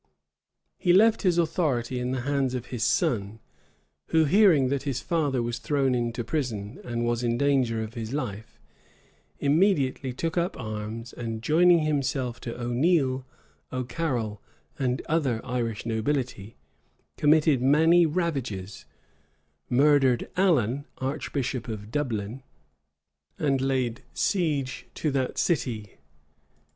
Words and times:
He 0.79 0.93
left 0.93 1.21
his 1.21 1.37
authority 1.37 1.99
in 1.99 2.09
the 2.09 2.21
hands 2.21 2.55
of 2.55 2.65
his 2.73 2.81
son, 2.83 3.39
who, 4.07 4.25
hearing 4.25 4.69
that 4.69 4.81
his 4.81 4.99
father 4.99 5.43
was 5.43 5.59
thrown 5.59 5.93
into 5.93 6.23
prison, 6.23 6.79
and 6.83 7.05
was 7.05 7.21
in 7.21 7.37
danger 7.37 7.83
of 7.83 7.93
his 7.93 8.11
life, 8.11 8.59
immediately 9.39 10.11
took 10.11 10.39
up 10.39 10.59
arms, 10.59 11.13
and 11.13 11.43
joining 11.43 11.81
himself 11.83 12.39
to 12.39 12.55
Oneale, 12.59 13.27
Ocarrol, 13.71 14.39
and 14.79 15.03
other 15.07 15.39
Irish 15.45 15.85
nobility, 15.85 16.57
committed 17.15 17.61
many 17.61 18.07
ravages, 18.07 18.85
murdered 19.69 20.31
Allen, 20.35 20.85
archbishop 20.97 21.67
of 21.67 21.91
Dublin, 21.91 22.41
and 23.37 23.61
laid 23.61 24.01
siege 24.15 24.87
to 24.95 25.11
that 25.11 25.37
city. 25.37 25.99